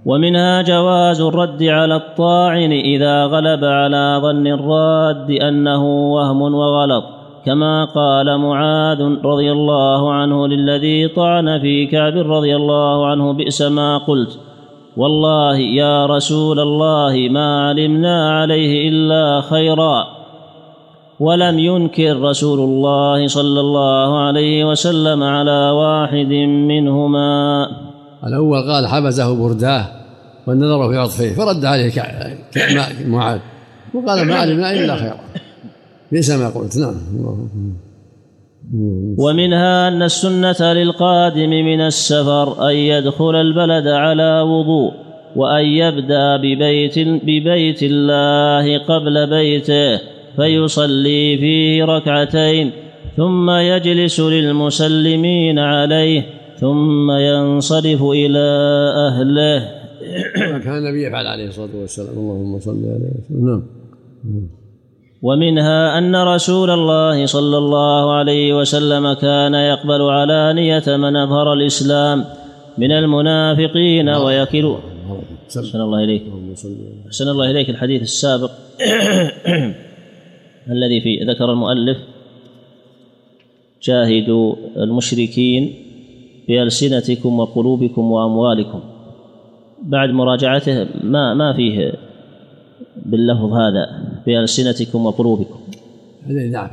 [0.07, 7.05] ومنها جواز الرد على الطاعن إذا غلب على ظن الراد أنه وهم وغلط
[7.45, 13.99] كما قال معاذ رضي الله عنه للذي طعن في كعب رضي الله عنه بئس ما
[13.99, 14.48] قلت.
[14.99, 20.05] والله يا رسول الله ما علمنا عليه إلا خيرا.
[21.21, 26.33] ولم ينكر رسول الله صلى الله عليه وسلم على واحد
[26.71, 27.67] منهما.
[28.27, 29.85] الأول قال حبسه برداه
[30.47, 31.93] والنظر في عطفه فرد عليه
[33.07, 33.39] معاذ
[33.95, 35.19] وقال ما علمنا إلا خيرا.
[36.13, 36.95] ليس ما قلت نعم.
[39.19, 44.93] ومنها أن السنة للقادم من السفر أن يدخل البلد على وضوء
[45.37, 50.01] وأن يبدأ ببيت ببيت الله قبل بيته
[50.37, 52.71] فيصلي فيه ركعتين
[53.17, 56.23] ثم يجلس للمسلمين عليه
[56.57, 58.49] ثم ينصرف إلى
[59.09, 59.79] أهله.
[60.65, 62.19] كان النبي يفعل عليه الصلاة والسلام.
[62.19, 63.47] اللهم صل عليه وسلم.
[63.47, 63.63] نعم.
[65.23, 72.25] ومنها أن رسول الله صلى الله عليه وسلم كان يقبل علانية من أظهر الإسلام
[72.79, 74.77] من المنافقين ويكل
[75.49, 76.23] أحسن الله إليك.
[77.07, 77.71] أحسن الله إليك.
[77.71, 78.51] الحديث السابق
[80.75, 81.99] الذي في ذكر المؤلف.
[83.83, 85.75] جاهدوا المشركين
[86.49, 88.81] بألسنتكم وقلوبكم وأموالكم.
[89.83, 91.93] بعد مراجعته ما ما فيه
[93.07, 94.09] باللفظ هذا.
[94.29, 95.59] بألسنتكم وقلوبكم.
[96.27, 96.69] هذا نعم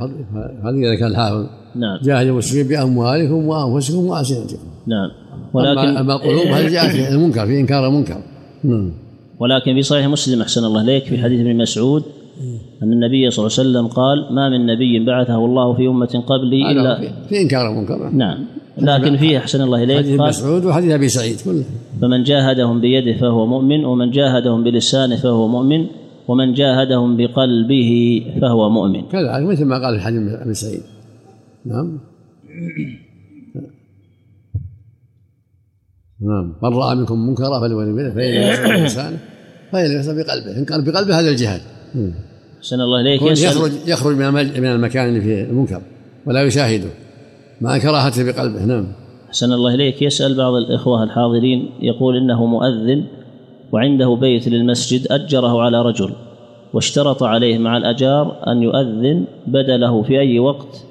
[0.64, 1.46] هذا إذا كان الحافظ.
[1.76, 1.98] نعم.
[2.04, 4.68] جاهد المسلمين بأموالكم وأنفسكم وألسنتكم.
[4.88, 5.10] نعم.
[5.54, 8.22] ولكن أما القلوب هذه جاءت في المنكر في إنكار المنكر.
[8.64, 8.92] نعم.
[9.40, 12.04] ولكن في صحيح مسلم أحسن الله إليك في حديث ابن مسعود
[12.84, 16.72] أن النبي صلى الله عليه وسلم قال ما من نبي بعثه الله في أمة قبلي
[16.72, 18.10] إلا في, إنكار المنكر.
[18.10, 18.38] نعم.
[18.78, 21.64] لكن فيه أحسن الله إليك حديث مسعود وحديث أبي سعيد كله.
[22.02, 25.86] فمن جاهدهم بيده فهو مؤمن ومن جاهدهم بلسانه فهو مؤمن
[26.28, 29.02] ومن جاهدهم بقلبه فهو مؤمن.
[29.02, 30.82] كذلك مثل ما قال في حديث ابي سعيد.
[31.66, 32.00] نعم.
[36.22, 36.54] نعم.
[36.64, 39.18] من رأى منكم منكرا فليولي بيده فإن لم بلسانه
[39.72, 40.58] فان لم بقلبه.
[40.58, 41.62] إن قال بقلبه هذا الجهاد.
[42.60, 43.22] أحسن الله إليك.
[43.22, 45.82] يخرج يخرج من من المكان اللي فيه المنكر
[46.26, 46.90] ولا يشاهده.
[47.62, 48.66] مع كراهته بقلبه.
[48.66, 48.88] نعم.
[49.28, 50.02] أحسن الله إليك.
[50.02, 53.06] يسأل بعض الإخوة الحاضرين يقول إنه مؤذن
[53.72, 56.14] وعنده بيت للمسجد أجره على رجل
[56.74, 60.86] واشترط عليه مع الأجار أن يؤذن بدله في أي وقت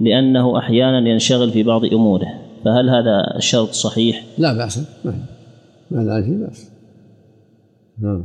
[0.00, 2.40] لأنه أحيانا ينشغل في بعض أموره.
[2.64, 5.14] فهل هذا الشرط صحيح؟ لا بأس ما
[5.90, 6.70] ما لا في بأس.
[7.98, 8.24] نعم.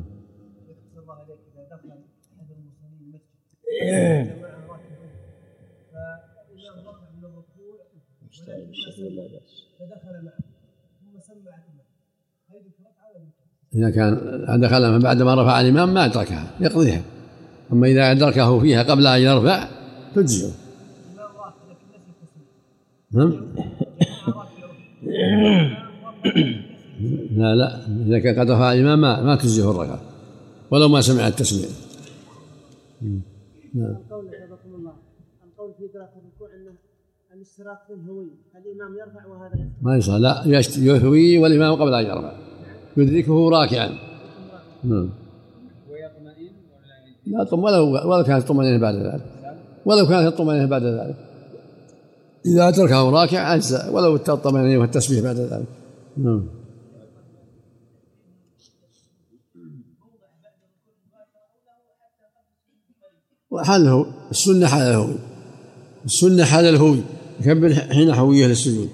[9.79, 10.37] فدخل معه
[11.01, 11.55] ثم سمع
[12.49, 12.61] هل
[13.75, 14.17] إذا كان
[14.61, 17.01] دخل بعد ما رفع الإمام ما أدركها يقضيها.
[17.73, 19.67] أما إذا أدركه فيها قبل أن يرفع
[20.15, 20.51] تجزئه.
[23.11, 23.33] نعم؟
[27.31, 27.85] لا لا.
[28.07, 30.01] إذا كان قد رفع الإمام ما, ما تجزئه الركعة
[30.71, 31.67] ولو ما سمع التسمية
[33.01, 33.21] نعم.
[33.75, 34.25] القول
[34.65, 34.93] الله.
[35.45, 36.71] القول في الركوع أنه
[37.33, 40.43] الاشتراك في الهوي الإمام يرفع وهذا ما يصح لا.
[40.77, 42.44] يهوي والإمام قبل أن يرفع.
[42.97, 43.89] يدركه راكعا.
[44.83, 45.09] نعم.
[47.25, 49.21] لا طم ولو ولو كانت الطمأنينة بعد ذلك.
[49.85, 51.15] ولو كانت الطمأنينة بعد ذلك.
[52.45, 53.89] إذا أدركه راكع أجزأ.
[53.89, 55.67] ولو الطمأنينة والتسبيح بعد ذلك.
[56.17, 56.47] نعم.
[63.63, 65.15] حاله السنة حال الهوي
[66.05, 66.99] السنة حال الهوي
[67.39, 68.89] يكبر حين حويه للسجود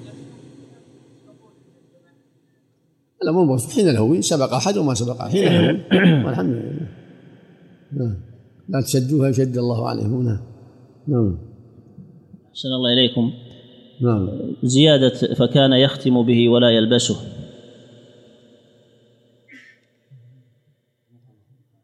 [3.23, 5.21] الأمر حين الهوي سبق أحد وما سبق.
[5.21, 5.79] حين الهوي
[6.25, 6.87] والحمد لله.
[7.91, 8.17] نعم.
[8.69, 10.23] لا تشدوها يشد الله عليهم.
[10.23, 10.39] نعم.
[11.07, 11.37] نعم.
[12.49, 13.33] أحسن الله إليكم.
[14.01, 14.29] نعم.
[14.63, 17.15] زيادة فكان يختم به ولا يلبسه.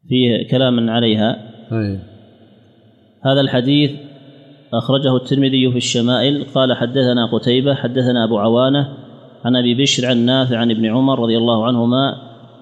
[0.09, 1.51] فيه كلام عليها.
[1.71, 1.99] أي.
[3.21, 3.91] هذا الحديث
[4.73, 6.45] أخرجه الترمذي في الشمائل.
[6.55, 8.96] قال حدثنا قتيبة حدثنا أبو عوانة
[9.45, 12.15] عن أبي بشر عن نافع عن ابن عمر رضي الله عنهما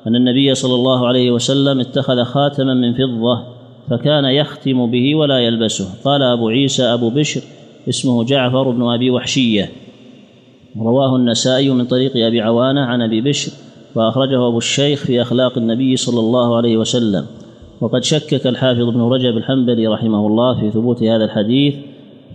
[0.07, 3.43] أن النبي صلى الله عليه وسلم اتخذ خاتما من فضة
[3.89, 5.85] فكان يختم به ولا يلبسه.
[6.03, 7.41] قال أبو عيسى أبو بشر
[7.89, 9.69] اسمه جعفر بن أبي وحشية.
[10.77, 13.51] رواه النسائي من طريق أبي عوانة عن أبي بشر
[13.95, 17.25] وأخرجه أبو الشيخ في أخلاق النبي صلى الله عليه وسلم.
[17.81, 21.75] وقد شكك الحافظ ابن رجب الحنبلي رحمه الله في ثبوت هذا الحديث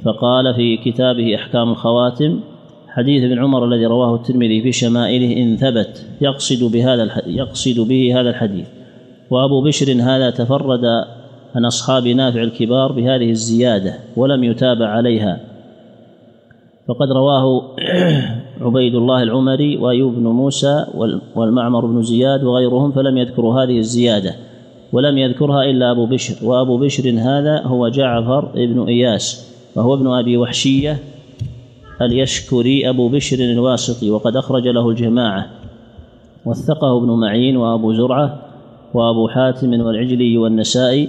[0.05, 2.40] فقال في كتابه أحكام الخواتم
[2.94, 8.31] حديث ابن عمر الذي رواه الترمذي في شمائله إن ثبت يقصد بهذا يقصد به هذا
[8.31, 8.66] الحديث.
[9.31, 10.85] وأبو بشر هذا تفرد
[11.55, 15.40] عن أصحاب نافع الكبار بهذه الزيادة ولم يتابع عليها.
[16.88, 17.76] فقد رواه
[18.66, 20.87] عبيد الله العمري وأيوب بن موسى
[21.35, 24.35] والمعمر بن زياد وغيرهم فلم يذكروا هذه الزيادة
[24.92, 26.46] ولم يذكرها إلا أبو بشر.
[26.46, 30.98] وأبو بشر هذا هو جعفر بن إياس وهو ابن أبي وحشية
[32.02, 35.46] اليشكري أبو بشر الواسطي وقد أخرج له الجماعة
[36.44, 38.38] وثقه ابن معين وأبو زرعة
[38.94, 41.08] وأبو حاتم والعجلي والنسائي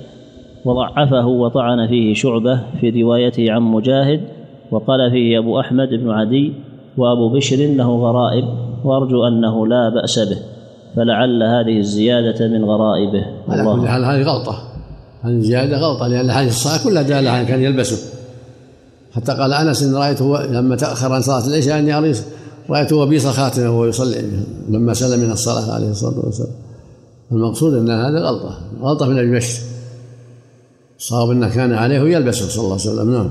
[0.66, 4.22] وضعفه وطعن فيه شعبة في روايته عن مجاهد
[4.72, 6.54] وقال فيه أبو أحمد بن عدي
[6.98, 8.46] وأبو بشر له غرائب
[8.84, 10.38] وأرجو أنه لا بأس به
[10.96, 13.26] فلعل هذه الزيادة من غرائبه.
[13.50, 14.58] على كل حال هذه غلطة.
[15.22, 18.21] هذه الزيادة غلطة لأن الحديث الصحيح كلها دالة على كان يلبسه.
[19.16, 22.24] حتى قال أنس إن رأيته لما تأخر عن صلاة العشاء أني أريس
[22.70, 24.22] رأيته وبيص خاتمة وهو يصلي
[24.70, 26.52] لما سلم من الصلاة عليه الصلاة والسلام.
[27.32, 29.62] المقصود أن هذا غلطة غلطة من أبي بشر
[30.98, 33.30] صاب أنه كان عليه يلبسه صلى الله عليه وسلم نعم.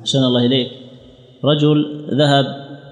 [0.00, 0.68] أحسن الله إليك.
[1.44, 2.44] رجل ذهب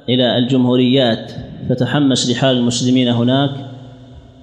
[0.08, 1.32] إلى الجمهوريات
[1.68, 3.50] فتحمس لحال المسلمين هناك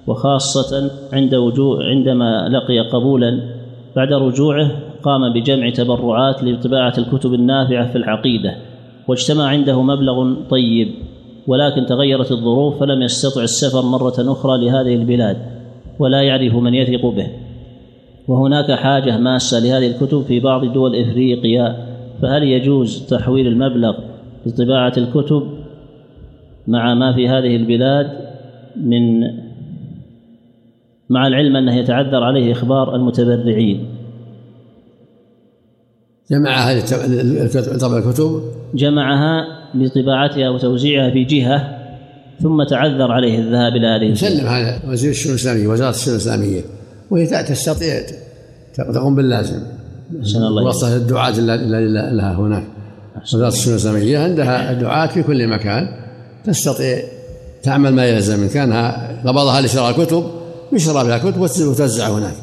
[0.06, 3.54] وخاصة عند وجوه عندما لقي قبولا
[3.96, 4.70] بعد رجوعه
[5.04, 8.56] قام بجمع تبرعات لطباعة الكتب النافعة في العقيدة
[9.08, 10.88] واجتمع عنده مبلغ طيب
[11.46, 15.36] ولكن تغيرت الظروف فلم يستطع السفر مرة أخرى لهذه البلاد
[15.98, 17.26] ولا يعرف من يثق به.
[18.28, 21.86] وهناك حاجة ماسة لهذه الكتب في بعض دول إفريقيا
[22.22, 23.94] فهل يجوز تحويل المبلغ
[24.46, 25.42] لطباعة الكتب
[26.66, 28.10] مع ما في هذه البلاد
[28.76, 29.20] من
[31.10, 33.93] مع العلم أنه يتعذر عليه إخبار المتبرعين؟
[36.30, 36.82] جمع هذه
[37.80, 38.42] طبع الكتب
[38.74, 41.78] جمعها لطباعتها وتوزيعها في جهة
[42.42, 46.60] ثم تعذر عليه الذهاب إلى هذه يسلم هذا وزير الشؤون الإسلامية وزارة الشؤون الإسلامية
[47.10, 48.02] وهي تستطيع
[48.74, 49.62] تقوم باللازم.
[50.20, 52.64] أحسن الله وصلت الدعاة لها هناك.
[53.34, 55.88] وزارة الشؤون الإسلامية عندها دعاة في كل مكان
[56.44, 57.02] تستطيع
[57.62, 58.72] تعمل ما يلزم إن كان
[59.26, 60.24] قبضها لشراء الكتب
[60.72, 62.34] يشرى بها كتب وتوزع هناك.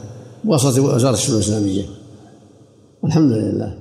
[0.44, 1.84] بواسطة وزارة الشؤون الإسلامية.
[3.04, 3.81] والحمد لله.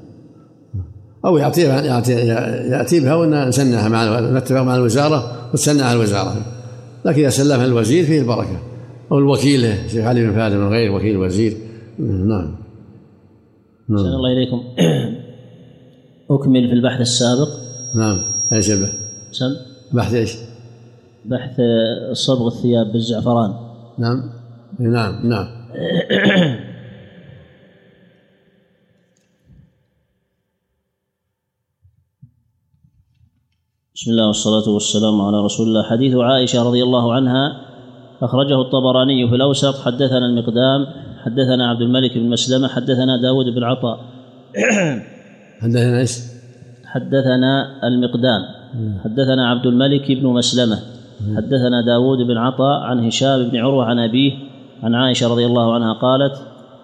[1.25, 6.37] أو يعطيها يعطي يأتي بها ونسنعها مع نتفق مع الوزارة وتسنعها الوزارة.
[7.05, 8.61] لكن إذا سلمها الوزير فيه البركة.
[9.13, 11.57] أو الوكيل الشيخ علي بن فادي من غير وكيل الوزير
[11.99, 12.57] نعم.
[13.89, 13.99] نعم.
[13.99, 14.63] الله إليكم.
[16.31, 17.49] أكمل في البحث السابق.
[17.97, 18.19] نعم.
[18.53, 18.95] إيش البحث؟
[19.33, 19.57] سم.
[19.93, 20.37] بحث إيش؟
[21.25, 21.61] بحث
[22.13, 23.55] صبغ الثياب بالزعفران.
[23.99, 24.23] نعم.
[24.79, 25.29] نعم.
[25.29, 25.47] نعم.
[34.01, 35.83] بسم الله والصلاة والسلام على رسول الله.
[35.83, 37.61] حديث عائشة رضي الله عنها.
[38.23, 39.79] أخرجه الطبراني في الأوسط.
[39.85, 40.87] حدثنا المقدام.
[41.25, 42.69] حدثنا عبد الملك بن مسلمة.
[42.69, 44.01] حدثنا داود بن عطاء.
[45.63, 46.13] حدثنا إيش؟
[46.85, 48.43] حدثنا المقدام.
[49.05, 50.79] حدثنا عبد الملك بن مسلمة.
[51.37, 54.33] حدثنا داود بن عطاء عن هشام بن عروة عن أبيه
[54.83, 56.35] عن عائشة رضي الله عنها قالت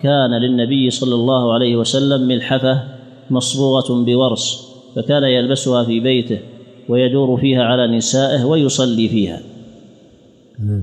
[0.00, 2.82] كان للنبي صلى الله عليه وسلم ملحفة
[3.30, 6.55] مصبوغة بورس فكان يلبسها في بيته.
[6.89, 9.41] ويدور فيها على نسائه ويصلي فيها.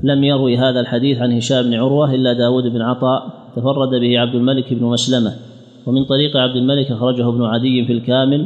[0.04, 4.36] لم يروي هذا الحديث عن هشام بن عروة إلا داود بن عطاء تفرد به عبد
[4.36, 5.34] الملك بن مسلمة.
[5.86, 8.46] ومن طريق عبد الملك أخرجه ابن عدي في الكامل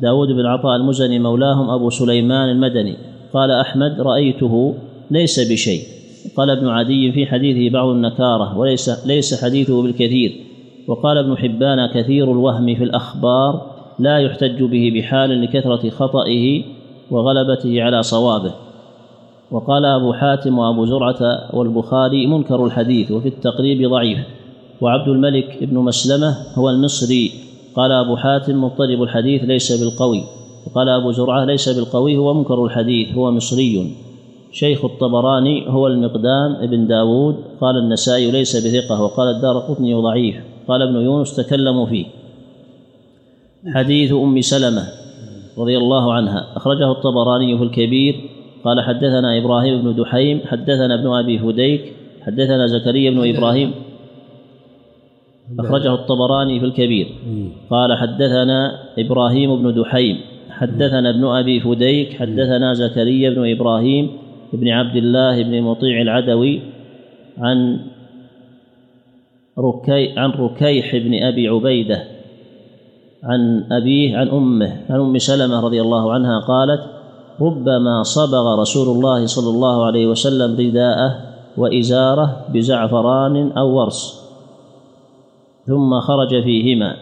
[0.00, 2.96] داود بن عطاء المزني مولاهم أبو سليمان المدني.
[3.32, 4.74] قال أحمد رأيته
[5.10, 5.80] ليس بشيء.
[6.36, 10.32] قال ابن عدي في حديثه بعض النكارة وليس ليس حديثه بالكثير.
[10.88, 16.62] وقال ابن حبان كثير الوهم في الأخبار لا يحتج به بحال لكثرة خطئه
[17.12, 18.52] وغلبته على صوابه.
[19.50, 21.20] وقال أبو حاتم وأبو زرعة
[21.52, 24.18] والبخاري منكر الحديث وفي التقريب ضعيف.
[24.80, 27.32] وعبد الملك بن مسلمة هو المصري.
[27.76, 30.24] قال أبو حاتم مضطرب الحديث ليس بالقوي.
[30.66, 33.94] وقال أبو زرعة ليس بالقوي هو منكر الحديث هو مصري.
[34.52, 37.36] شيخ الطبراني هو المقدام ابن داود.
[37.60, 40.36] قال النسائي ليس بثقة وقال الدار قطني ضعيف.
[40.68, 42.06] قال ابن يونس تكلموا فيه.
[43.74, 45.01] حديث أم سلمة.
[45.58, 46.46] رضي الله عنها.
[46.56, 48.14] أخرجه الطبراني في الكبير.
[48.64, 51.92] قال حدثنا إبراهيم بن دحيم حدثنا ابن أبي فديك
[52.26, 53.70] حدثنا زكريا بن إبراهيم.
[55.58, 57.06] أخرجه الطبراني في الكبير.
[57.70, 64.10] قال حدثنا إبراهيم بن دحيم حدثنا ابن أبي فديك حدثنا زكريا بن إبراهيم
[64.52, 66.60] بن عبد الله بن مطيع العدوي
[67.38, 67.78] عن
[69.58, 72.02] ركي عن ركيح بن أبي عبيدة
[73.24, 76.80] عن أبيه عن أمه عن أم سلمة رضي الله عنها قالت
[77.40, 81.16] ربما صبغ رسول الله صلى الله عليه وسلم رداءه
[81.56, 84.22] وإزاره بزعفران أو ورس
[85.66, 86.96] ثم خرج فيهما.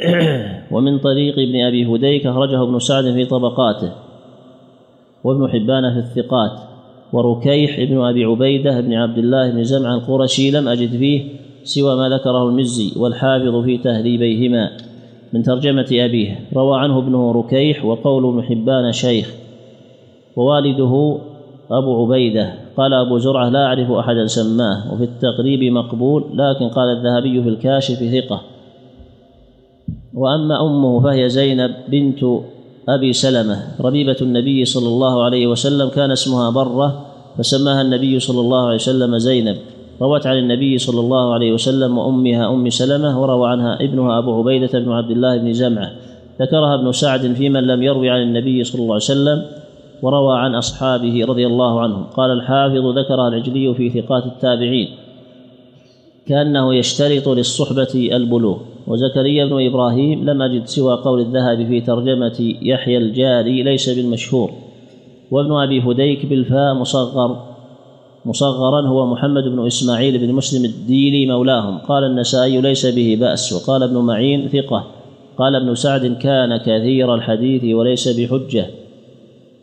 [0.72, 3.92] ومن طريق ابن أبي هديك أخرجه ابن سعد في طبقاته.
[5.24, 6.50] وابن حبان في الثقات.
[7.12, 11.22] وركيح ابن أبي عبيدة بن عبد الله بن زمع القرشي لم أجد فيه
[11.64, 14.89] سوى ما ذكره المزي والحافظ في تهذيبيهما.
[15.32, 16.40] من ترجمة أبيه.
[16.56, 19.34] روى عنه ابنه ركيح وقول ابن حبان شيخ.
[20.36, 21.18] ووالده
[21.70, 22.54] أبو عبيدة.
[22.76, 24.94] قال أبو زرعة لا أعرف أحدا سماه.
[24.94, 28.40] وفي التقريب مقبول لكن قال الذهبي في الكاشف ثقة.
[30.14, 32.24] وأما أمه فهي زينب بنت
[32.88, 33.62] أبي سلمة.
[33.80, 37.06] ربيبة النبي صلى الله عليه وسلم كان اسمها برة
[37.38, 39.56] فسماها النبي صلى الله عليه وسلم زينب.
[40.02, 44.78] روت عن النبي صلى الله عليه وسلم وأمها أم سلمة وروى عنها ابنها أبو عبيدة
[44.78, 45.90] بن عبد الله بن زمعة.
[46.40, 49.42] ذكرها ابن سعد في من لم يروي عن النبي صلى الله عليه وسلم
[50.02, 52.04] وروى عن أصحابه رضي الله عنهم.
[52.04, 54.88] قال الحافظ ذكرها العجلي في ثقات التابعين
[56.26, 58.58] كأنه يشترط للصحبة البلوغ.
[58.86, 64.50] وزكريا بن إبراهيم لم أجد سوى قول الذهبي في ترجمة يحيى الجاري ليس بالمشهور.
[65.30, 67.49] وابن أبي فديك بالفاء مصغر.
[68.24, 71.78] مصغرا هو محمد بن إسماعيل بن مسلم الديلي مولاهم.
[71.78, 73.52] قال النسائي ليس به بأس.
[73.52, 74.84] وقال ابن معين ثقة.
[75.38, 78.66] قال ابن سعد كان كثير الحديث وليس بحجة.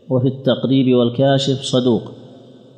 [0.09, 2.01] وفي التقريب والكاشف صدوق.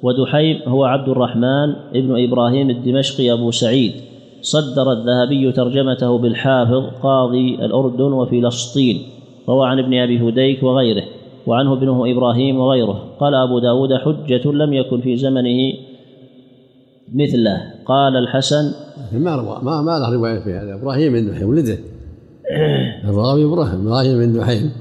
[0.03, 3.93] ودحيم هو عبد الرحمن ابن إبراهيم الدمشقي أبو سعيد.
[4.41, 9.01] صدر الذهبي ترجمته بالحافظ قاضي الأردن وفلسطين.
[9.49, 11.03] روى عن ابن أبي هديك وغيره.
[11.49, 12.97] وعنه ابنه إبراهيم وغيره.
[13.19, 15.73] قال أبو داود حجة لم يكن في زمنه
[17.13, 17.73] مثله.
[17.85, 18.71] قال الحسن
[19.13, 20.75] ما روى ما ما له رواية في هذا.
[20.75, 21.77] إبراهيم بن دحيم ولده.
[23.03, 24.71] الراوي إبراهيم إبراهيم بن دحيم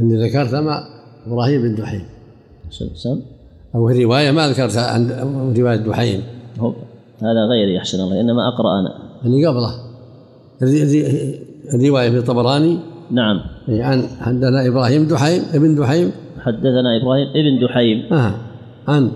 [0.00, 0.84] أني ذكرت ما
[1.26, 2.04] إبراهيم بن دحيم
[2.94, 3.20] سم
[3.74, 5.10] أو في رواية ما ذكرت عن
[5.58, 6.22] رواية دحيم
[6.58, 6.72] هو
[7.22, 8.92] هذا غيري أحسن الله إنما أقرأ أنا.
[9.24, 9.70] اللي قبله.
[11.74, 12.78] الرواية في الطبراني
[13.10, 13.40] نعم.
[13.68, 16.10] إيه، عن حدثنا إبراهيم دحيم ابن دحيم.
[16.40, 18.12] حدثنا إبراهيم ابن دحيم.
[18.12, 18.34] آه
[18.88, 19.10] عن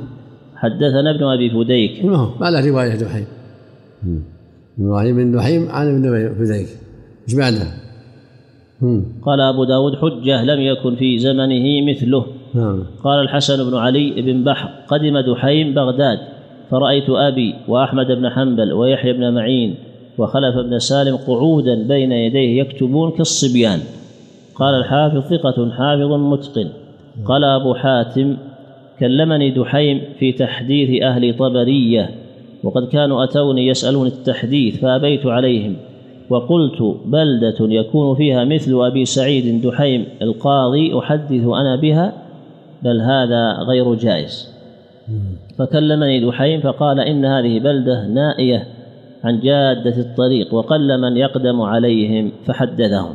[0.56, 2.04] حدثنا ابن أبي فديك.
[2.04, 3.26] ما هو؟ ما له رواية دحيم.
[4.80, 6.68] إبراهيم بن دحيم عن ابن فديك.
[7.28, 7.66] إيش بعده؟
[9.22, 12.26] قال أبو داود حجة لم يكن في زمنه مثله.
[12.54, 12.82] نعم.
[13.04, 16.18] قال الحسن بن علي بن بحر قدم دحيم بغداد
[16.70, 19.74] فرأيت أبي وأحمد بن حنبل ويحيى بن معين
[20.20, 23.80] وخلف بن سالم قعودا بين يديه يكتبون كالصبيان.
[24.54, 26.68] قال الحافظ ثقة حافظ متقن.
[27.24, 28.36] قال أبو حاتم
[29.00, 32.10] كلمني دحيم في تحديث أهل طبرية
[32.64, 35.76] وقد كانوا أتوني يسألون التحديث فأبيت عليهم.
[36.30, 42.12] وقلت بلدة يكون فيها مثل أبي سعيد دحيم القاضي أحدث أنا بها
[42.82, 44.48] بل هذا غير جائز.
[45.58, 48.79] فكلمني دحيم فقال إن هذه بلدة نائية.
[49.24, 53.14] عن جادة الطريق وقل من يقدم عليهم فحدثهم.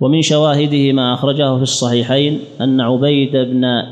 [0.00, 3.82] ومن شواهده ما أخرجه في الصحيحين أن عبيد بن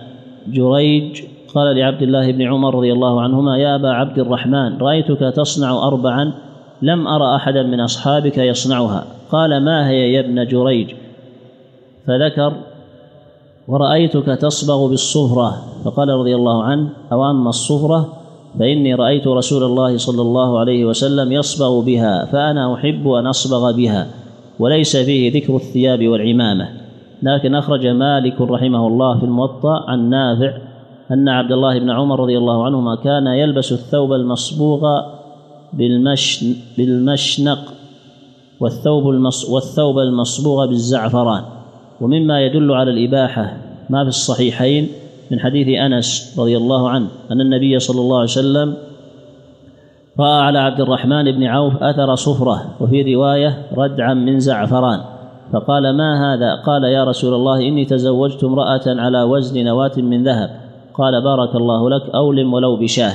[0.49, 1.23] جريج
[1.55, 6.33] قال لعبد الله بن عمر رضي الله عنهما يا أبا عبد الرحمن رأيتك تصنع أربعا
[6.83, 9.07] لم أرى أحدا من أصحابك يصنعها.
[9.31, 10.95] قال ما هي يا ابن جريج؟
[12.07, 12.53] فذكر
[13.69, 15.65] ورأيتك تصبغ بالصفرة.
[15.85, 18.24] فقال رضي الله عنه أو أما الصفرة
[18.59, 24.07] فإني رأيت رسول الله صلى الله عليه وسلم يصبغ بها فأنا أحب أن أصبغ بها
[24.59, 26.69] وليس فيه ذكر الثياب والعمامة.
[27.23, 30.53] لكن أخرج مالك رحمه الله في الموطأ عن نافع
[31.13, 35.01] أن عبد الله بن عمر رضي الله عنهما كان يلبس الثوب المصبوغ
[35.73, 37.59] بالمشن بالمشنق
[38.61, 41.43] والثوب المص والثوب المصبوغ بالزعفران.
[42.01, 43.57] ومما يدل على الإباحة
[43.91, 44.89] ما في الصحيحين
[45.31, 48.77] من حديث أنس رضي الله عنه أن النبي صلى الله عليه وسلم
[50.21, 55.01] رأى على عبد الرحمن بن عوف أثر صفرة وفي رواية ردعا من زعفران.
[55.53, 60.51] فقال ما هذا؟ قال يا رسول الله إني تزوجت امرأة على وزن نواة من ذهب.
[60.95, 63.15] قال بارك الله لك أولم ولو بشاه.